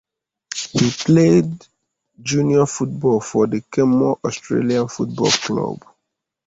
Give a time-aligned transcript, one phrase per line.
[0.71, 1.63] He played
[2.19, 5.83] junior football for the Kenmore Australian Football Club.